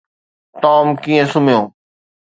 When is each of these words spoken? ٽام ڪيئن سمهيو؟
ٽام 0.61 0.87
ڪيئن 1.03 1.25
سمهيو؟ 1.33 1.61